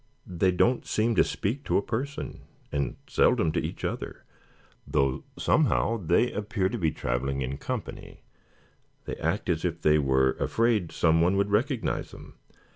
[0.25, 4.23] They don't seem to speak to a person, and seldom to each other,
[4.87, 8.23] though somehow they appear to be traveling in company.
[9.05, 12.33] They act as if they were afraid someone would recognize them.